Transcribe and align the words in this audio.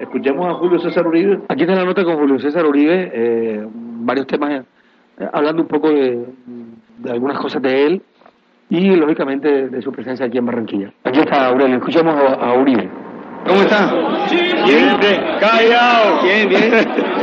Escuchemos 0.00 0.48
a 0.48 0.54
Julio 0.54 0.80
César 0.80 1.06
Uribe. 1.06 1.40
Aquí 1.46 1.62
está 1.62 1.74
la 1.74 1.84
nota 1.84 2.02
con 2.02 2.16
Julio 2.16 2.38
César 2.38 2.64
Uribe, 2.64 3.10
eh, 3.12 3.66
varios 3.68 4.26
temas, 4.26 4.64
eh, 5.18 5.28
hablando 5.30 5.60
un 5.60 5.68
poco 5.68 5.90
de, 5.90 6.24
de, 6.98 7.10
algunas 7.10 7.38
cosas 7.38 7.60
de 7.60 7.86
él 7.86 8.02
y 8.70 8.96
lógicamente 8.96 9.68
de 9.68 9.82
su 9.82 9.92
presencia 9.92 10.24
aquí 10.24 10.38
en 10.38 10.46
Barranquilla. 10.46 10.90
Aquí 11.04 11.20
está 11.20 11.48
Aurelio, 11.48 11.76
escuchamos 11.76 12.14
a, 12.18 12.54
Uribe. 12.54 12.88
¿Cómo 13.46 13.60
está? 13.60 13.92
Bien, 14.30 14.96
bien, 15.00 15.20
callado. 15.38 16.22
Bien, 16.22 16.48
bien. 16.48 16.70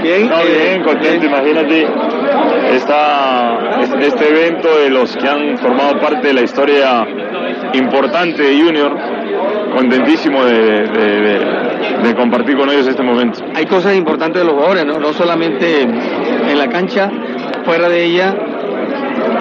Bien, 0.04 0.30
bien, 0.30 0.84
contento, 0.84 1.25
imagínate. 1.25 1.88
Está 2.75 3.82
este 4.02 4.30
evento 4.30 4.78
de 4.78 4.89
los 4.91 5.18
que 5.18 5.28
han 5.28 5.57
formado 5.57 6.00
parte 6.00 6.28
de 6.28 6.34
la 6.34 6.41
historia 6.41 7.07
importante 7.73 8.44
de 8.44 8.62
Junior, 8.62 8.96
contentísimo 9.73 10.44
de, 10.46 11.67
compartir 12.16 12.57
con 12.57 12.70
ellos 12.70 12.88
este 12.88 13.04
momento. 13.04 13.39
Hay 13.54 13.66
cosas 13.66 13.95
importantes 13.95 14.41
de 14.41 14.46
los 14.46 14.55
jugadores, 14.55 14.86
¿no? 14.86 15.00
No 15.00 15.14
solamente 15.14 15.82
en 15.82 16.57
la 16.57 16.68
cancha, 16.69 17.10
fuera 17.65 17.89
de 17.89 18.05
ella. 18.05 18.36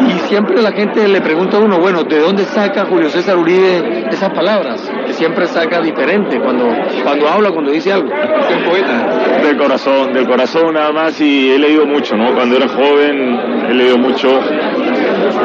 Y 0.09 0.19
siempre 0.28 0.61
la 0.61 0.73
gente 0.73 1.06
le 1.09 1.20
pregunta 1.20 1.56
a 1.56 1.61
uno, 1.61 1.78
bueno, 1.78 2.02
¿de 2.05 2.19
dónde 2.19 2.45
saca 2.45 2.87
Julio 2.87 3.09
César 3.09 3.37
Uribe 3.37 4.06
esas 4.11 4.30
palabras? 4.30 4.91
Que 5.06 5.12
siempre 5.12 5.47
saca 5.47 5.80
diferente 5.80 6.41
cuando, 6.41 6.66
cuando 7.02 7.28
habla, 7.28 7.50
cuando 7.50 7.70
dice 7.70 7.92
algo. 7.92 8.12
Es 8.12 8.69
poeta. 8.69 9.41
Del 9.42 9.56
corazón, 9.56 10.12
del 10.12 10.27
corazón 10.27 10.75
nada 10.75 10.92
más 10.92 11.20
y 11.20 11.52
he 11.52 11.59
leído 11.59 11.86
mucho, 11.86 12.16
¿no? 12.16 12.34
Cuando 12.34 12.56
era 12.56 12.69
joven 12.69 13.66
he 13.69 13.75
leído 13.75 13.97
mucho 13.98 14.28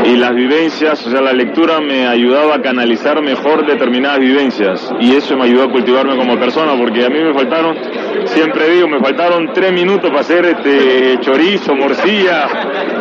y 0.05 0.15
las 0.17 0.33
vivencias, 0.35 1.05
o 1.05 1.09
sea, 1.09 1.21
la 1.21 1.33
lectura 1.33 1.79
me 1.79 2.07
ayudaba 2.07 2.55
a 2.55 2.61
canalizar 2.61 3.21
mejor 3.21 3.65
determinadas 3.65 4.19
vivencias 4.19 4.93
y 4.99 5.15
eso 5.15 5.37
me 5.37 5.45
ayudó 5.45 5.63
a 5.65 5.71
cultivarme 5.71 6.15
como 6.17 6.39
persona 6.39 6.73
porque 6.77 7.05
a 7.05 7.09
mí 7.09 7.19
me 7.19 7.33
faltaron, 7.33 7.77
siempre 8.25 8.69
digo, 8.69 8.87
me 8.87 8.99
faltaron 8.99 9.51
tres 9.53 9.71
minutos 9.71 10.09
para 10.09 10.21
hacer 10.21 10.45
este 10.45 11.19
chorizo, 11.19 11.75
morcilla. 11.75 12.47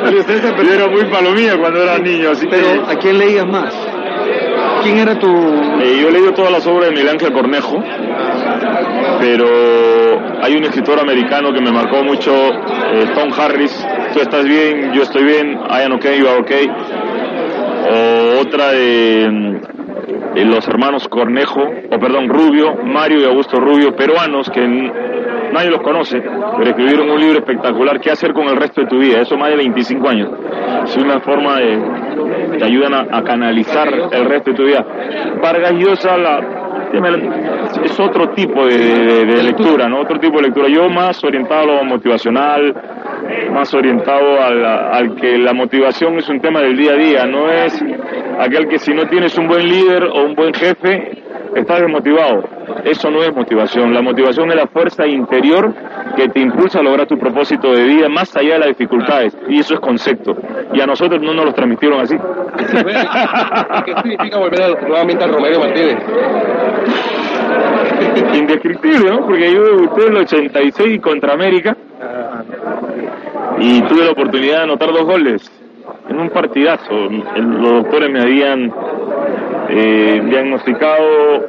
Usted 0.05 0.43
se 0.43 0.75
era 0.75 0.89
muy 0.89 1.05
palomía 1.07 1.59
cuando 1.59 1.83
era 1.83 1.99
niño, 1.99 2.31
así 2.31 2.47
Pero, 2.49 2.87
¿a 2.87 2.95
quién 2.97 3.19
leías 3.19 3.47
más? 3.47 3.75
¿Quién 4.83 4.99
era 4.99 5.19
tu...? 5.19 5.27
Eh, 5.27 5.99
yo 6.01 6.09
he 6.09 6.13
leído 6.13 6.33
todas 6.33 6.53
las 6.53 6.67
obras 6.67 6.87
de 6.87 6.93
Miguel 6.93 7.11
Ángel 7.11 7.33
Cornejo, 7.33 7.83
pero 9.21 9.47
hay 10.43 10.57
un 10.57 10.65
escritor 10.65 10.99
americano 11.01 11.53
que 11.53 11.61
me 11.61 11.71
marcó 11.71 12.03
mucho, 12.03 12.33
eh, 12.33 13.07
Tom 13.15 13.31
Harris, 13.33 13.87
tú 14.13 14.21
estás 14.21 14.45
bien, 14.45 14.93
yo 14.93 15.03
estoy 15.03 15.25
bien, 15.25 15.59
I 15.71 15.83
am 15.85 15.93
okay, 15.93 16.19
you 16.19 16.27
are 16.27 16.41
okay. 16.41 16.67
O 16.67 18.41
otra 18.41 18.73
de, 18.73 19.61
los 20.45 20.67
hermanos 20.69 21.09
Cornejo, 21.09 21.63
o 21.91 21.99
perdón, 21.99 22.29
Rubio, 22.29 22.77
Mario 22.85 23.21
y 23.21 23.25
Augusto 23.25 23.61
Rubio, 23.61 23.95
peruanos 23.95 24.49
que 24.51 24.65
nadie 25.53 25.71
los 25.71 25.81
conoce, 25.81 26.21
pero 26.21 26.71
escribieron 26.71 27.11
un 27.11 27.21
libro 27.21 27.39
espectacular, 27.39 28.01
¿qué 28.01 28.11
hacer 28.11 28.33
con 28.33 28.49
el 28.49 28.57
resto 28.57 28.83
de 28.83 28.87
tu 28.87 28.99
vida? 28.99 29.21
Eso 29.21 29.37
más 29.37 29.51
de 29.51 29.57
25 29.57 30.09
años. 30.09 30.31
Es 30.85 30.97
una 30.97 31.21
forma 31.21 31.59
de, 31.59 32.59
te 32.59 32.65
ayudan 32.65 32.95
a, 32.95 33.23
canalizar 33.23 33.89
el 33.89 34.25
resto 34.27 34.51
de 34.51 34.57
tu 34.57 34.65
vida. 34.65 34.85
Vargas 35.41 35.73
Llosa, 35.73 36.17
la, 36.17 36.41
es 37.85 38.01
otro 38.01 38.31
tipo 38.31 38.67
de, 38.67 39.43
lectura, 39.43 39.89
¿no? 39.89 40.01
Otro 40.01 40.19
tipo 40.19 40.37
de 40.39 40.45
lectura. 40.45 40.69
Yo 40.69 40.89
más 40.89 41.23
orientado 41.23 41.63
a 41.63 41.67
lo 41.67 41.85
motivacional, 41.85 42.75
más 43.53 43.73
orientado 43.75 44.43
al, 44.43 45.15
que 45.15 45.39
la 45.39 45.53
motivación 45.53 46.19
es 46.19 46.29
un 46.29 46.41
tema 46.41 46.61
del 46.61 46.77
día 46.77 46.93
a 46.93 46.97
día, 46.97 47.27
no 47.27 47.51
es 47.51 47.83
aquel 48.39 48.69
que 48.69 48.79
si 48.79 48.93
no 48.93 49.07
tienes 49.07 49.37
un 49.39 49.47
buen 49.47 49.69
líder 49.69 50.05
o 50.05 50.25
un 50.25 50.35
buen 50.35 50.53
jefe, 50.53 51.20
estás 51.55 51.81
desmotivado. 51.81 52.45
Eso 52.85 53.11
no 53.11 53.23
es 53.23 53.35
motivación. 53.35 53.93
La 53.93 54.03
motivación 54.03 54.51
es 54.51 54.57
la 54.57 54.67
fuerza 54.67 55.07
interior 55.07 55.73
que 56.17 56.29
te 56.29 56.41
impulsa 56.41 56.81
a 56.81 56.83
lograr 56.83 57.07
tu 57.07 57.19
propósito 57.19 57.73
de 57.73 57.85
vida 57.85 58.09
más 58.09 58.35
allá 58.37 58.55
de 58.55 58.59
las 58.61 58.69
dificultades. 58.69 59.37
Y 59.49 59.61
eso 59.61 59.75
es 59.75 59.81
concepto. 59.81 60.37
Y 60.73 60.81
a 60.81 60.87
nosotros 60.87 61.21
no 61.23 61.35
nos 61.35 61.47
lo 61.47 61.53
transmitieron 61.53 62.01
así. 62.01 62.17
¿Qué 62.57 63.95
significa 64.03 64.39
volver 64.39 64.83
nuevamente 64.89 65.25
al 65.25 65.33
Romero 65.33 65.61
Martínez? 65.61 65.99
Indescriptible, 68.35 69.11
¿no? 69.11 69.27
Porque 69.27 69.53
yo 69.53 69.63
debuté 69.63 70.07
en 70.07 70.17
el 70.17 70.23
86 70.23 71.01
contra 71.01 71.35
América 71.35 71.77
y 73.59 73.83
tuve 73.83 74.05
la 74.05 74.13
oportunidad 74.13 74.59
de 74.59 74.63
anotar 74.63 74.93
dos 74.93 75.05
goles 75.05 75.51
en 76.09 76.19
un 76.19 76.31
partidazo. 76.31 77.09
Los 77.37 77.83
doctores 77.83 78.11
me 78.11 78.21
habían 78.21 78.73
eh, 79.71 80.21
diagnosticado 80.25 81.47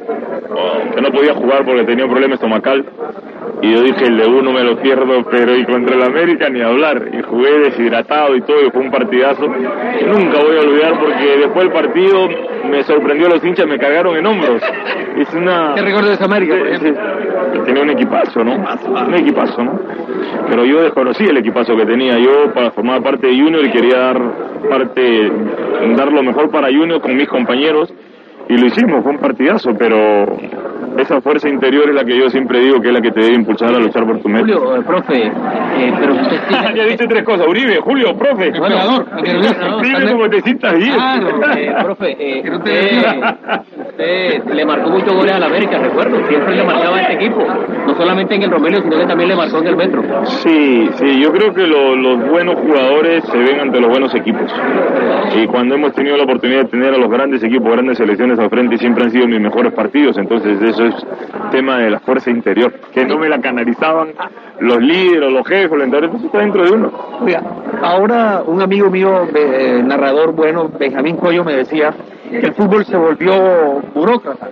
que 0.94 1.00
no 1.00 1.10
podía 1.10 1.34
jugar 1.34 1.64
porque 1.64 1.84
tenía 1.84 2.04
un 2.04 2.10
problema 2.10 2.34
estomacal. 2.34 2.84
Y 3.62 3.72
yo 3.72 3.82
dije 3.82 4.06
el 4.06 4.16
de 4.16 4.26
uno 4.26 4.52
me 4.52 4.62
lo 4.64 4.76
pierdo 4.76 5.24
pero 5.30 5.56
y 5.56 5.64
contra 5.64 5.94
el 5.94 6.02
América 6.02 6.48
ni 6.48 6.60
hablar 6.60 7.08
y 7.12 7.22
jugué 7.22 7.58
deshidratado 7.60 8.36
y 8.36 8.42
todo 8.42 8.66
y 8.66 8.70
fue 8.70 8.82
un 8.82 8.90
partidazo. 8.90 9.46
Nunca 9.46 10.38
voy 10.42 10.56
a 10.56 10.60
olvidar 10.60 10.98
porque 10.98 11.36
después 11.38 11.64
del 11.64 11.72
partido 11.72 12.28
me 12.68 12.82
sorprendió 12.82 13.28
los 13.28 13.44
hinchas 13.44 13.66
me 13.66 13.78
cagaron 13.78 14.16
en 14.16 14.26
hombros. 14.26 14.62
Es 15.16 15.32
una 15.34 15.74
¿qué 15.74 15.82
recuerdo 15.82 16.16
de 16.16 16.24
América 16.24 16.54
tenía 17.64 17.82
un 17.82 17.90
equipazo 17.90 18.42
no 18.42 18.54
un 18.54 19.14
equipazo 19.14 19.62
no 19.62 19.80
pero 20.48 20.64
yo 20.64 20.82
desconocí 20.82 21.24
el 21.24 21.36
equipazo 21.38 21.76
que 21.76 21.86
tenía. 21.86 22.18
Yo 22.18 22.52
para 22.52 22.70
formar 22.72 23.02
parte 23.02 23.26
de 23.26 23.40
Junior 23.40 23.64
y 23.64 23.70
quería 23.70 23.98
dar 23.98 24.20
parte 24.68 25.32
dar 25.96 26.12
lo 26.12 26.22
mejor 26.22 26.50
para 26.50 26.68
Junior 26.68 27.00
con 27.00 27.16
mis 27.16 27.28
compañeros 27.28 27.92
y 28.48 28.56
lo 28.56 28.66
hicimos, 28.66 29.02
fue 29.02 29.12
un 29.12 29.18
partidazo, 29.18 29.74
pero 29.78 30.26
esa 30.98 31.20
fuerza 31.20 31.48
interior 31.48 31.88
es 31.88 31.94
la 31.94 32.04
que 32.04 32.18
yo 32.18 32.28
siempre 32.28 32.60
digo 32.60 32.80
que 32.80 32.88
es 32.88 32.94
la 32.94 33.00
que 33.00 33.10
te 33.10 33.20
debe 33.20 33.34
impulsar 33.34 33.74
a 33.74 33.78
luchar 33.78 34.06
por 34.06 34.20
tu 34.20 34.28
meta. 34.28 34.40
Julio, 34.40 34.76
eh, 34.76 34.82
profe, 34.82 35.26
eh, 35.26 35.94
pero 35.98 36.14
usted 36.14 36.36
ya 36.74 36.84
dice 36.84 37.06
tres 37.06 37.24
cosas, 37.24 37.46
Uribe, 37.46 37.78
Julio, 37.80 38.14
profe. 38.16 38.52
Bueno, 38.58 39.04
Dime 39.82 40.12
cómo 40.12 40.28
te 40.28 40.40
sientas 40.42 40.76
bien. 40.76 40.94
Claro, 40.94 41.40
eh, 41.56 41.74
profe, 41.82 42.16
eh, 42.18 42.42
usted, 44.02 44.54
le 44.54 44.64
marcó 44.64 44.90
muchos 44.90 45.14
goles 45.14 45.32
a 45.32 45.38
la 45.38 45.46
América, 45.46 45.78
recuerdo, 45.78 46.26
siempre 46.26 46.56
le 46.56 46.64
marcaba 46.64 46.96
a 46.96 47.02
este 47.02 47.14
equipo, 47.14 47.44
no 47.86 47.96
solamente 47.96 48.34
en 48.34 48.42
el 48.42 48.50
Romelio, 48.50 48.82
sino 48.82 48.98
que 48.98 49.06
también 49.06 49.28
le 49.28 49.36
marcó 49.36 49.58
en 49.58 49.66
el 49.66 49.76
Metro. 49.76 50.02
Sí, 50.24 50.88
sí, 50.94 51.20
yo 51.20 51.32
creo 51.32 51.54
que 51.54 51.66
los 51.66 52.30
buenos 52.30 52.56
jugadores 52.56 53.24
se 53.24 53.38
ven 53.38 53.60
ante 53.60 53.80
los 53.80 53.90
buenos 53.90 54.14
equipos. 54.14 54.52
Y 55.36 55.46
cuando 55.46 55.74
hemos 55.74 55.92
tenido 55.92 56.16
la 56.16 56.24
oportunidad 56.24 56.62
de 56.62 56.68
tener 56.68 56.94
a 56.94 56.98
los 56.98 57.10
grandes 57.10 57.42
equipos, 57.42 57.72
grandes 57.72 57.98
selecciones 57.98 58.38
al 58.38 58.50
frente, 58.50 58.76
siempre 58.78 59.04
han 59.04 59.10
sido 59.10 59.26
mis 59.26 59.40
mejores 59.40 59.72
partidos, 59.72 60.18
entonces 60.18 60.60
eso 60.60 60.84
es 60.84 60.94
tema 61.50 61.78
de 61.78 61.90
la 61.90 62.00
fuerza 62.00 62.30
interior, 62.30 62.72
que 62.92 63.04
no 63.04 63.18
me 63.18 63.28
la 63.28 63.40
canalizaban 63.40 64.08
los 64.60 64.80
líderes, 64.80 65.32
los 65.32 65.46
jefes, 65.46 65.70
los 65.70 65.84
entrenadores, 65.84 66.16
eso 66.16 66.26
está 66.26 66.38
dentro 66.38 66.64
de 66.64 66.70
uno. 66.70 66.92
ahora 67.82 68.42
un 68.46 68.60
amigo 68.60 68.90
mío, 68.90 69.26
eh, 69.34 69.82
narrador 69.84 70.32
bueno, 70.32 70.70
Benjamín 70.78 71.16
Coyo, 71.16 71.44
me 71.44 71.54
decía 71.54 71.94
que 72.40 72.46
el 72.46 72.54
fútbol 72.54 72.84
se 72.84 72.96
volvió 72.96 73.82
burócrata, 73.94 74.48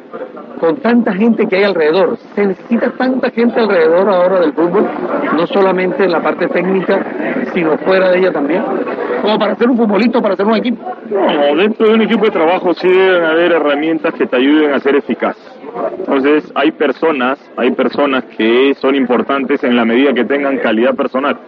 con 0.59 0.77
tanta 0.77 1.13
gente 1.15 1.47
que 1.47 1.57
hay 1.57 1.65
alrededor. 1.65 2.19
Se 2.35 2.47
necesita 2.47 2.91
tanta 2.91 3.31
gente 3.31 3.59
alrededor 3.59 4.09
ahora 4.09 4.41
del 4.41 4.53
fútbol, 4.53 4.87
no 5.35 5.47
solamente 5.47 6.05
en 6.05 6.13
la 6.13 6.21
parte 6.21 6.49
técnica, 6.49 7.05
sino 7.55 7.79
fuera 7.79 8.11
de 8.11 8.19
ella 8.19 8.33
también, 8.33 8.63
como 9.23 9.39
para 9.39 9.53
hacer 9.53 9.69
un 9.71 9.77
futbolito, 9.77 10.21
para 10.21 10.35
hacer 10.35 10.47
un 10.47 10.57
equipo. 10.57 10.93
No, 11.11 11.57
dentro 11.57 11.89
de 11.89 11.95
un 11.95 12.03
equipo 12.03 12.27
de 12.27 12.31
trabajo 12.31 12.75
sí 12.75 12.89
deben 12.89 13.25
haber 13.25 13.53
herramientas 13.53 14.15
que 14.15 14.27
te 14.27 14.37
ayuden 14.37 14.75
a 14.75 14.81
ser 14.81 14.97
eficaz. 14.97 15.37
Entonces 15.99 16.51
hay 16.55 16.73
personas, 16.73 17.39
hay 17.57 17.71
personas 17.71 18.25
que 18.37 18.75
son 18.75 18.95
importantes 18.95 19.63
en 19.65 19.77
la 19.77 19.85
medida 19.85 20.13
que 20.13 20.25
tengan 20.25 20.59
calidad 20.59 20.95
personal 20.95 21.39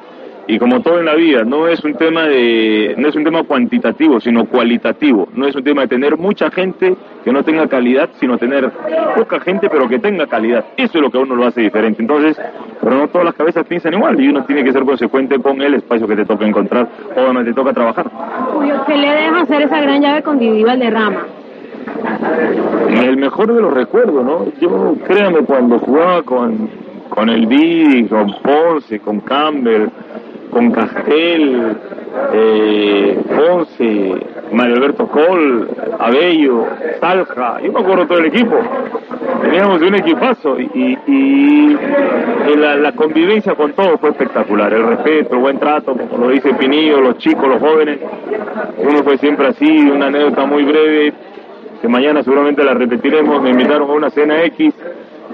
y 0.47 0.59
como 0.59 0.81
todo 0.83 0.99
en 0.99 1.07
la 1.07 1.15
vida, 1.15 1.45
no 1.45 1.69
es 1.69 1.85
un 1.85 1.95
tema 1.95 2.25
de, 2.25 2.95
no 2.99 3.09
es 3.09 3.15
un 3.15 3.25
tema 3.25 3.45
cuantitativo, 3.45 4.21
sino 4.21 4.47
cualitativo. 4.47 5.29
No 5.35 5.47
es 5.47 5.55
un 5.55 5.63
tema 5.63 5.83
de 5.83 5.89
tener 5.89 6.17
mucha 6.17 6.51
gente 6.51 6.97
que 7.25 7.33
no 7.33 7.45
tenga 7.45 7.69
calidad, 7.69 8.11
sino 8.19 8.37
tener 8.39 8.71
poca 9.17 9.41
gente 9.41 9.69
pero 9.71 9.89
que 9.89 9.99
tenga 9.99 10.27
calidad. 10.27 10.65
Eso 10.77 10.99
es 10.99 11.03
lo 11.03 11.11
que 11.11 11.19
a 11.19 11.21
uno 11.21 11.37
lo 11.37 11.47
hace 11.47 11.61
diferente. 11.61 12.03
Entonces, 12.03 12.41
pero 12.81 12.97
no 12.97 13.09
todas 13.09 13.27
las 13.27 13.35
cabezas 13.35 13.67
piensan 13.67 13.95
igual 13.95 14.21
y 14.21 14.29
uno 14.29 14.45
tiene 14.45 14.65
que 14.65 14.73
ser 14.73 14.85
consecuente 14.85 15.39
con 15.39 15.61
el 15.63 15.75
espacio 15.75 16.09
que 16.09 16.17
te 16.17 16.25
toca 16.25 16.45
encontrar 16.45 16.89
o 17.17 17.21
donde 17.21 17.45
te 17.45 17.55
toca 17.55 17.73
trabajar. 17.73 18.11
¿qué 18.87 18.97
le 18.97 19.09
deja 19.09 19.41
hacer 19.43 19.63
esa 19.63 19.81
gran 19.81 20.03
llave 20.03 20.23
con 20.23 20.39
Didi 20.39 20.65
Valderrama? 20.65 21.27
El 22.89 23.17
mejor 23.17 23.55
de 23.55 23.61
los 23.61 23.73
recuerdos, 23.73 24.25
¿no? 24.25 24.47
Yo, 24.61 24.95
créame, 25.07 25.41
cuando 25.41 25.79
jugaba 25.79 26.23
con, 26.23 26.69
con 27.15 27.29
el 27.29 27.47
Didi, 27.47 28.09
con 28.09 28.35
Ponce, 28.43 28.99
con 29.01 29.21
Campbell, 29.21 29.89
con 30.51 30.71
Castel, 30.71 31.77
eh, 32.33 33.21
Ponce, 33.29 34.17
Mario 34.53 34.77
Alberto 34.77 35.07
Col, 35.09 35.69
Abello, 35.99 36.67
Salja, 37.01 37.61
yo 37.61 37.73
me 37.73 37.81
acuerdo 37.81 38.07
todo 38.07 38.19
el 38.19 38.27
equipo, 38.27 38.57
teníamos 39.43 39.83
un 39.83 39.95
equipazo 39.95 40.59
y, 40.59 40.99
y, 41.07 41.77
la, 42.57 42.93
convivencia 42.93 43.55
con 43.55 43.73
todos 43.73 44.01
fue 44.01 44.11
espectacular, 44.11 44.73
el 44.73 44.87
respeto, 44.87 45.35
el 45.35 45.41
buen 45.41 45.59
trato, 45.59 45.95
como 45.95 46.27
lo 46.27 46.31
dice 46.31 46.55
Pinillo, 46.55 47.01
los 47.01 47.19
chicos, 47.19 47.47
los 47.49 47.61
jóvenes, 47.61 47.99
uno 48.79 49.03
fue 49.03 49.19
siempre 49.19 49.49
así, 49.49 49.91
una 49.91 50.07
anécdota 50.07 50.47
muy 50.47 50.65
breve, 50.65 51.13
que 51.81 51.89
mañana 51.89 52.23
seguramente 52.23 52.63
la 52.63 52.75
repetiremos, 52.75 53.43
me 53.43 53.51
invitaron 53.51 53.91
a 53.91 53.95
una 53.95 54.11
cena 54.11 54.43
X, 54.45 54.73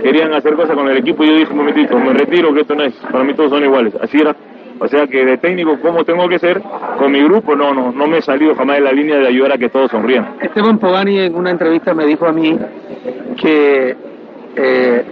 querían 0.03 0.33
hacer 0.33 0.55
cosas 0.55 0.77
con 0.77 0.89
el 0.89 0.97
equipo 0.99 1.25
y 1.25 1.29
yo 1.29 1.35
dije 1.35 1.53
un 1.53 1.59
momentito, 1.59 1.99
me 1.99 2.13
retiro 2.13 2.53
que 2.53 2.61
esto 2.61 2.75
no 2.75 2.85
es, 2.85 2.95
para 3.11 3.25
mí 3.25 3.35
todos 3.35 3.51
son 3.51 3.65
iguales. 3.65 3.95
Así 4.01 4.19
era. 4.21 4.35
O 4.81 4.87
sea 4.87 5.07
que 5.09 5.25
de 5.25 5.39
técnico, 5.39 5.77
¿cómo 5.83 6.05
tengo 6.05 6.29
que 6.29 6.39
ser? 6.39 6.63
Con 6.99 7.11
mi 7.11 7.21
grupo, 7.23 7.57
no, 7.57 7.75
no, 7.75 7.91
no 7.91 8.07
me 8.07 8.19
he 8.19 8.23
salido 8.23 8.55
jamás 8.55 8.77
de 8.77 8.83
la 8.83 8.93
línea 8.93 9.19
de 9.19 9.27
ayudar 9.27 9.53
a 9.53 9.59
que 9.59 9.69
todos 9.69 9.91
sonrían. 9.91 10.37
Esteban 10.41 10.79
Pogani 10.79 11.19
en 11.19 11.35
una 11.35 11.51
entrevista 11.51 11.95
me 11.95 12.07
dijo 12.07 12.27
a 12.27 12.33
mí 12.33 12.57
que 13.41 13.97
eh, 14.55 15.05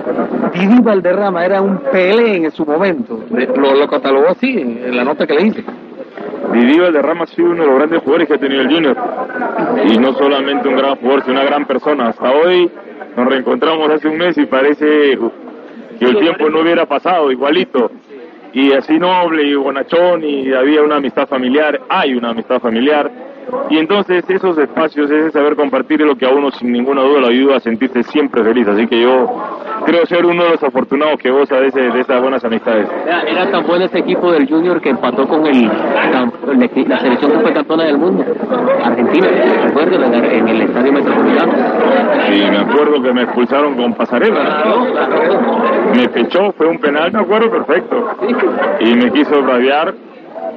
Didi 0.54 0.80
Valderrama 0.80 1.44
era 1.44 1.60
un 1.60 1.78
pele 1.78 2.36
en 2.36 2.50
su 2.52 2.64
momento. 2.64 3.24
Lo, 3.30 3.74
lo 3.74 3.88
catalogó 3.88 4.28
así 4.28 4.56
en, 4.56 4.84
en 4.84 4.96
la 4.96 5.04
nota 5.04 5.26
que 5.26 5.34
le 5.34 5.42
hice. 5.48 5.64
Didi 6.52 6.78
Valderrama 6.78 7.24
ha 7.24 7.26
sido 7.26 7.50
uno 7.50 7.62
de 7.62 7.66
los 7.66 7.76
grandes 7.76 8.00
jugadores 8.00 8.28
que 8.28 8.34
ha 8.34 8.38
tenido 8.38 8.62
el 8.62 8.72
Junior. 8.72 8.96
Y 9.88 9.98
no 9.98 10.12
solamente 10.12 10.68
un 10.68 10.76
gran 10.76 10.94
jugador, 10.96 11.22
sino 11.22 11.34
una 11.34 11.44
gran 11.44 11.66
persona. 11.66 12.08
Hasta 12.08 12.30
hoy 12.30 12.70
nos 13.16 13.26
reencontramos 13.26 13.90
hace 13.90 14.08
un 14.08 14.18
mes 14.18 14.36
y 14.36 14.46
parece 14.46 15.18
que 15.98 16.04
el 16.04 16.18
tiempo 16.18 16.50
no 16.50 16.60
hubiera 16.60 16.86
pasado, 16.86 17.30
igualito. 17.32 17.90
Y 18.52 18.72
así 18.72 18.98
noble 18.98 19.42
y 19.42 19.54
bonachón 19.54 20.24
y 20.24 20.52
había 20.52 20.82
una 20.82 20.96
amistad 20.96 21.26
familiar, 21.26 21.80
hay 21.88 22.14
una 22.14 22.30
amistad 22.30 22.58
familiar. 22.60 23.10
Y 23.70 23.78
entonces 23.78 24.28
esos 24.28 24.58
espacios, 24.58 25.10
ese 25.10 25.30
saber 25.30 25.56
compartir 25.56 26.00
es 26.00 26.06
lo 26.06 26.16
que 26.16 26.26
a 26.26 26.30
uno 26.30 26.50
sin 26.50 26.72
ninguna 26.72 27.02
duda 27.02 27.20
lo 27.20 27.26
ayuda 27.28 27.56
a 27.56 27.60
sentirse 27.60 28.02
siempre 28.02 28.42
feliz. 28.42 28.66
Así 28.66 28.86
que 28.86 29.00
yo 29.00 29.26
creo 29.84 30.06
ser 30.06 30.24
uno 30.24 30.44
de 30.44 30.50
los 30.50 30.62
afortunados 30.62 31.18
que 31.18 31.30
goza 31.30 31.56
de, 31.56 31.68
ese, 31.68 31.80
de 31.80 32.00
esas 32.00 32.20
buenas 32.20 32.44
amistades. 32.44 32.88
Era, 33.06 33.22
era, 33.22 33.50
tan 33.50 33.66
bueno 33.66 33.84
ese 33.84 33.98
equipo 33.98 34.32
del 34.32 34.48
Junior 34.48 34.80
que 34.80 34.90
empató 34.90 35.28
con 35.28 35.46
el, 35.46 35.64
la, 35.64 36.98
selección 37.00 37.32
que 37.32 37.38
fue 37.38 37.52
campeona 37.52 37.84
del 37.84 37.98
mundo, 37.98 38.24
Argentina, 38.82 39.28
recuerdo, 39.64 40.04
en 40.04 40.48
el 40.48 40.62
Estadio 40.62 40.92
Metropolitano. 40.92 41.52
Y 42.32 42.50
me 42.50 42.58
acuerdo 42.58 42.95
que 43.06 43.12
me 43.12 43.22
expulsaron 43.22 43.74
con 43.76 43.94
pasarela. 43.94 44.64
Me 45.94 46.08
pechó, 46.08 46.52
fue 46.52 46.66
un 46.66 46.78
penal, 46.78 47.12
me 47.12 47.20
acuerdo 47.20 47.50
perfecto. 47.50 48.16
Y 48.80 48.94
me 48.94 49.12
quiso 49.12 49.40
rabiar 49.42 49.94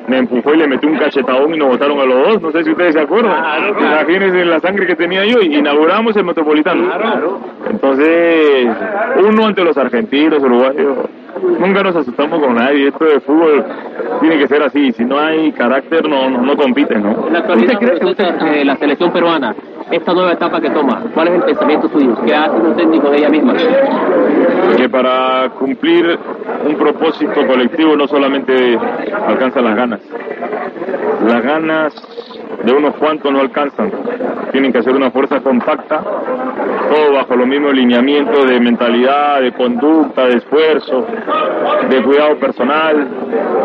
me 0.10 0.18
empujó 0.18 0.54
y 0.54 0.58
le 0.58 0.68
metió 0.68 0.90
un 0.90 0.98
cachetadón 0.98 1.54
y 1.54 1.58
nos 1.58 1.70
botaron 1.70 2.00
a 2.00 2.06
los 2.06 2.28
dos. 2.28 2.42
No 2.42 2.52
sé 2.52 2.64
si 2.64 2.72
ustedes 2.72 2.94
se 2.94 3.02
acuerdan. 3.02 3.32
Claro, 3.32 3.76
claro. 3.76 4.02
Imagínense 4.02 4.46
la 4.46 4.60
sangre 4.60 4.88
que 4.88 4.96
tenía 4.96 5.24
yo 5.26 5.40
y 5.42 5.56
inauguramos 5.58 6.16
el 6.16 6.26
Metropolitano. 6.26 6.86
Claro. 6.86 7.40
Entonces, 7.70 8.68
uno 9.24 9.46
ante 9.46 9.64
los 9.64 9.78
argentinos, 9.78 10.40
uruguayos, 10.40 10.98
nunca 11.60 11.84
nos 11.84 11.96
asustamos 11.96 12.40
con 12.40 12.56
nadie. 12.56 12.88
Esto 12.88 13.06
de 13.06 13.20
fútbol 13.20 13.64
tiene 14.20 14.40
que 14.40 14.48
ser 14.48 14.64
así. 14.64 14.92
Si 14.94 15.06
no 15.06 15.20
hay 15.20 15.52
carácter, 15.52 16.08
no, 16.10 16.30
no, 16.30 16.42
no 16.42 16.58
compiten, 16.58 17.04
¿no? 17.04 17.28
¿En 17.28 17.34
la 17.34 17.40
actualidad 17.40 17.80
cree 17.80 18.10
usted 18.10 18.26
eh, 18.48 18.66
la 18.66 18.76
selección 18.78 19.14
peruana, 19.14 19.56
esta 19.92 20.14
nueva 20.14 20.34
etapa 20.34 20.62
que 20.62 20.70
toma, 20.70 21.04
cuál 21.14 21.28
es 21.30 21.34
el 21.36 21.44
pensamiento 21.44 21.90
suyo? 21.90 22.16
¿Qué 22.26 22.34
hace 22.34 22.56
un 22.56 22.76
técnico 22.76 23.10
de 23.10 23.18
ella 23.18 23.30
misma? 23.30 23.54
Que 24.78 24.90
para 24.90 25.50
cumplir 25.58 26.18
un 26.66 26.76
propósito 26.76 27.46
colectivo 27.48 27.96
no 27.96 28.08
solamente 28.08 28.78
alcanza 29.28 29.62
las 29.62 29.76
ganas. 29.76 30.00
Las 31.26 31.44
ganas 31.44 31.94
de 32.64 32.74
unos 32.74 32.96
cuantos 32.96 33.32
no 33.32 33.40
alcanzan. 33.40 33.92
Tienen 34.52 34.72
que 34.72 34.80
hacer 34.80 34.96
una 34.96 35.12
fuerza 35.12 35.40
compacta, 35.42 36.02
todo 36.90 37.14
bajo 37.14 37.36
los 37.36 37.48
mismos 37.48 37.74
lineamientos 37.74 38.48
de 38.50 38.60
mentalidad, 38.60 39.42
de 39.42 39.52
conducta, 39.54 40.26
de 40.26 40.38
esfuerzo, 40.38 41.06
de 41.90 42.04
cuidado 42.04 42.38
personal. 42.38 43.08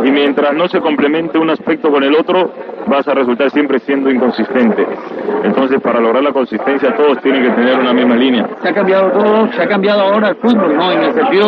Y 0.05 0.11
mientras 0.11 0.55
no 0.55 0.69
se 0.69 0.81
complemente 0.81 1.39
un 1.39 1.51
aspecto 1.51 1.91
con 1.91 2.03
el 2.03 2.15
otro, 2.15 2.53
vas 2.87 3.07
a 3.09 3.15
resultar 3.15 3.51
siempre 3.51 3.79
siendo 3.81 4.11
inconsistente. 4.11 4.87
Entonces, 5.43 5.81
para 5.81 6.01
lograr 6.01 6.23
la 6.23 6.33
consistencia, 6.33 6.95
todos 6.97 7.21
tienen 7.23 7.43
que 7.43 7.51
tener 7.51 7.79
una 7.79 7.93
misma 7.93 8.17
línea. 8.17 8.49
Se 8.63 8.69
ha 8.69 8.75
cambiado 8.75 9.11
todo, 9.11 9.53
se 9.53 9.63
ha 9.63 9.69
cambiado 9.69 10.03
ahora 10.03 10.29
el 10.31 10.37
fútbol, 10.37 10.77
¿no? 10.77 10.93
En 10.93 11.03
el 11.03 11.13
sentido, 11.13 11.47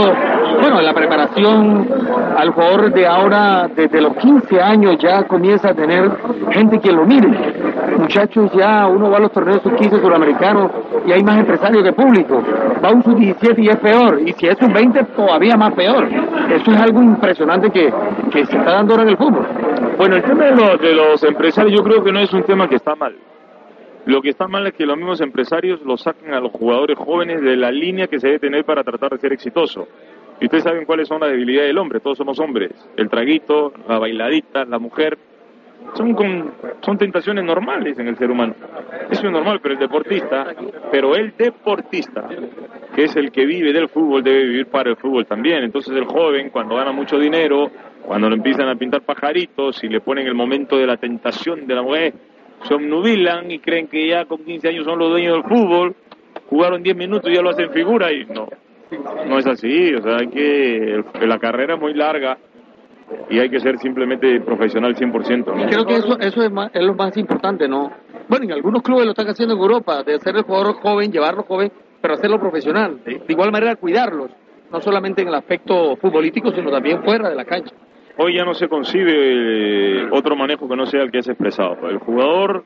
bueno, 0.60 0.80
la 0.80 0.92
preparación 0.92 1.88
al 2.36 2.50
jugador 2.50 2.92
de 2.92 3.06
ahora, 3.06 3.68
desde 3.74 4.00
los 4.00 4.14
15 4.16 4.60
años 4.60 4.96
ya 4.98 5.24
comienza 5.24 5.70
a 5.70 5.74
tener 5.74 6.10
gente 6.50 6.78
que 6.78 6.92
lo 6.92 7.04
mire. 7.06 7.28
Muchachos, 7.98 8.50
ya 8.52 8.86
uno 8.86 9.10
va 9.10 9.16
a 9.18 9.20
los 9.20 9.32
torneos 9.32 9.62
sub-15 9.62 10.00
suramericanos 10.00 10.70
y 11.06 11.12
hay 11.12 11.22
más 11.22 11.38
empresarios 11.38 11.82
que 11.82 11.92
público. 11.92 12.42
Va 12.84 12.92
un 12.92 13.02
sub-17 13.02 13.58
y 13.58 13.68
es 13.68 13.76
peor. 13.78 14.20
Y 14.20 14.32
si 14.32 14.46
es 14.46 14.60
un 14.60 14.72
20 14.72 15.04
todavía 15.16 15.56
más 15.56 15.72
peor. 15.74 16.08
Eso 16.50 16.70
es 16.70 16.80
algo 16.80 17.02
impresionante 17.02 17.70
que, 17.70 17.92
que 18.30 18.46
se 18.46 18.56
está 18.56 18.72
dando 18.72 18.92
ahora 18.92 19.04
en 19.04 19.08
el 19.10 19.16
fútbol. 19.16 19.46
Bueno, 19.96 20.16
el 20.16 20.22
tema 20.22 20.44
de 20.46 20.56
los, 20.56 20.80
de 20.80 20.92
los 20.92 21.22
empresarios 21.24 21.74
yo 21.74 21.82
creo 21.82 22.04
que 22.04 22.12
no 22.12 22.20
es 22.20 22.32
un 22.32 22.42
tema 22.42 22.68
que 22.68 22.76
está 22.76 22.94
mal. 22.94 23.16
Lo 24.06 24.22
que 24.22 24.30
está 24.30 24.46
mal 24.46 24.66
es 24.66 24.74
que 24.74 24.86
los 24.86 24.96
mismos 24.96 25.20
empresarios 25.20 25.82
lo 25.82 25.96
saquen 25.96 26.32
a 26.32 26.40
los 26.40 26.52
jugadores 26.52 26.96
jóvenes 26.96 27.40
de 27.42 27.56
la 27.56 27.72
línea 27.72 28.06
que 28.06 28.20
se 28.20 28.28
debe 28.28 28.38
tener 28.38 28.64
para 28.64 28.84
tratar 28.84 29.10
de 29.10 29.18
ser 29.18 29.32
exitoso. 29.32 29.88
Y 30.40 30.44
ustedes 30.44 30.64
saben 30.64 30.84
cuáles 30.84 31.08
son 31.08 31.20
las 31.20 31.30
debilidades 31.30 31.68
del 31.68 31.78
hombre, 31.78 32.00
todos 32.00 32.18
somos 32.18 32.38
hombres. 32.38 32.70
El 32.96 33.08
traguito, 33.08 33.72
la 33.88 33.98
bailadita, 33.98 34.64
la 34.64 34.78
mujer, 34.78 35.18
son, 35.94 36.14
con, 36.14 36.52
son 36.80 36.98
tentaciones 36.98 37.44
normales 37.44 37.98
en 37.98 38.08
el 38.08 38.16
ser 38.16 38.30
humano. 38.30 38.54
Eso 39.10 39.26
es 39.26 39.32
normal, 39.32 39.60
pero 39.62 39.74
el 39.74 39.80
deportista, 39.80 40.46
pero 40.90 41.14
el 41.14 41.34
deportista, 41.36 42.28
que 42.94 43.04
es 43.04 43.16
el 43.16 43.30
que 43.30 43.46
vive 43.46 43.72
del 43.72 43.88
fútbol, 43.88 44.22
debe 44.22 44.44
vivir 44.44 44.66
para 44.66 44.90
el 44.90 44.96
fútbol 44.96 45.26
también. 45.26 45.64
Entonces 45.64 45.94
el 45.96 46.04
joven, 46.04 46.50
cuando 46.50 46.76
gana 46.76 46.92
mucho 46.92 47.18
dinero, 47.18 47.70
cuando 48.04 48.28
le 48.28 48.36
empiezan 48.36 48.68
a 48.68 48.76
pintar 48.76 49.02
pajaritos 49.02 49.82
y 49.82 49.88
le 49.88 50.00
ponen 50.00 50.26
el 50.26 50.34
momento 50.34 50.76
de 50.76 50.86
la 50.86 50.96
tentación 50.96 51.66
de 51.66 51.74
la 51.74 51.82
mujer, 51.82 52.14
se 52.62 52.74
obnubilan 52.74 53.50
y 53.50 53.58
creen 53.58 53.88
que 53.88 54.08
ya 54.08 54.24
con 54.24 54.44
15 54.44 54.68
años 54.68 54.84
son 54.84 54.98
los 54.98 55.10
dueños 55.10 55.34
del 55.34 55.44
fútbol, 55.44 55.94
jugaron 56.48 56.82
10 56.82 56.96
minutos 56.96 57.30
y 57.30 57.34
ya 57.34 57.42
lo 57.42 57.50
hacen 57.50 57.70
figura 57.70 58.12
y 58.12 58.24
no, 58.26 58.48
no 59.26 59.38
es 59.38 59.46
así, 59.46 59.94
o 59.94 60.02
sea, 60.02 60.18
que, 60.26 61.02
la 61.20 61.38
carrera 61.38 61.74
es 61.74 61.80
muy 61.80 61.94
larga 61.94 62.38
y 63.30 63.38
hay 63.38 63.48
que 63.48 63.60
ser 63.60 63.78
simplemente 63.78 64.40
profesional 64.40 64.94
100%. 64.94 65.46
¿no? 65.46 65.64
Y 65.64 65.66
creo 65.66 65.84
que 65.84 65.96
eso, 65.96 66.18
eso 66.18 66.42
es, 66.42 66.50
más, 66.50 66.70
es 66.74 66.84
lo 66.84 66.94
más 66.94 67.16
importante, 67.16 67.68
¿no? 67.68 67.90
Bueno, 68.28 68.44
en 68.44 68.52
algunos 68.52 68.82
clubes 68.82 69.04
lo 69.04 69.10
están 69.12 69.28
haciendo 69.28 69.54
en 69.54 69.60
Europa, 69.60 70.02
de 70.02 70.14
hacer 70.14 70.36
el 70.36 70.42
jugador 70.42 70.74
joven, 70.74 71.12
llevarlo 71.12 71.44
joven, 71.44 71.70
pero 72.00 72.14
hacerlo 72.14 72.38
profesional. 72.40 73.00
De 73.04 73.20
igual 73.28 73.52
manera, 73.52 73.76
cuidarlos, 73.76 74.30
no 74.72 74.80
solamente 74.80 75.22
en 75.22 75.28
el 75.28 75.34
aspecto 75.34 75.96
futbolístico, 75.96 76.50
sino 76.50 76.70
también 76.70 77.02
fuera 77.02 77.28
de 77.28 77.36
la 77.36 77.44
cancha. 77.44 77.74
Hoy 78.18 78.36
ya 78.36 78.44
no 78.44 78.54
se 78.54 78.68
concibe 78.68 80.10
otro 80.10 80.34
manejo 80.36 80.68
que 80.68 80.76
no 80.76 80.86
sea 80.86 81.02
el 81.02 81.10
que 81.10 81.18
es 81.18 81.28
expresado. 81.28 81.88
El 81.88 81.98
jugador 81.98 82.64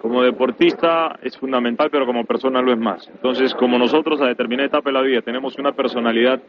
como 0.00 0.22
deportista 0.22 1.18
es 1.22 1.36
fundamental, 1.36 1.88
pero 1.90 2.06
como 2.06 2.24
persona 2.24 2.62
lo 2.62 2.72
es 2.72 2.78
más. 2.78 3.08
Entonces, 3.08 3.54
como 3.54 3.78
nosotros 3.78 4.20
a 4.20 4.26
determinada 4.26 4.66
etapa 4.66 4.90
de 4.90 4.94
la 4.94 5.02
vida 5.02 5.22
tenemos 5.22 5.58
una 5.58 5.72
personalidad 5.72 6.40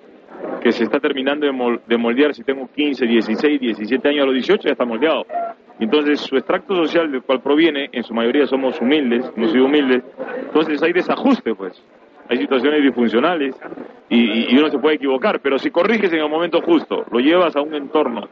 que 0.65 0.71
se 0.71 0.83
está 0.83 0.99
terminando 0.99 1.45
de 1.45 1.95
moldear, 1.95 2.33
si 2.33 2.43
tengo 2.43 2.67
15, 2.75 3.05
16, 3.05 3.61
17 3.61 4.09
años 4.09 4.23
a 4.23 4.25
los 4.25 4.33
18, 4.33 4.63
ya 4.63 4.71
está 4.71 4.83
moldeado. 4.83 5.23
Entonces, 5.79 6.21
su 6.21 6.37
extracto 6.37 6.75
social 6.75 7.11
del 7.11 7.21
cual 7.21 7.39
proviene, 7.39 7.87
en 7.91 8.01
su 8.01 8.15
mayoría 8.15 8.47
somos 8.47 8.81
humildes, 8.81 9.31
hemos 9.37 9.51
sido 9.51 9.65
humildes, 9.65 10.01
entonces 10.39 10.81
hay 10.81 10.91
desajuste, 10.91 11.53
pues. 11.53 11.79
Hay 12.27 12.37
situaciones 12.37 12.81
disfuncionales 12.81 13.55
y, 14.09 14.57
uno 14.57 14.71
se 14.71 14.79
puede 14.79 14.95
equivocar, 14.95 15.39
pero 15.39 15.59
si 15.59 15.69
corriges 15.69 16.11
en 16.11 16.21
el 16.21 16.29
momento 16.29 16.59
justo, 16.63 17.05
lo 17.11 17.19
llevas 17.19 17.55
a 17.55 17.61
un 17.61 17.75
entorno 17.75 18.27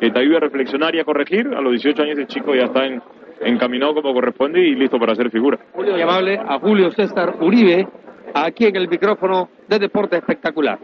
que 0.00 0.10
te 0.10 0.18
ayude 0.18 0.38
a 0.38 0.40
reflexionar 0.40 0.92
y 0.96 0.98
a 0.98 1.04
corregir, 1.04 1.46
a 1.54 1.60
los 1.60 1.70
18 1.70 2.02
años 2.02 2.18
el 2.18 2.26
chico 2.26 2.52
ya 2.52 2.64
está 2.64 2.84
en, 2.84 3.00
encaminado 3.42 3.94
como 3.94 4.12
corresponde 4.12 4.58
y 4.58 4.74
listo 4.74 4.98
para 4.98 5.12
hacer 5.12 5.30
figura. 5.30 5.56
Julio, 5.72 5.96
llamable 5.96 6.36
a 6.36 6.58
Julio 6.58 6.90
César 6.90 7.36
Uribe, 7.40 7.86
aquí 8.34 8.64
en 8.64 8.74
el 8.74 8.88
micrófono 8.88 9.50
de 9.68 9.78
Deporte 9.78 10.16
Espectacular. 10.16 10.80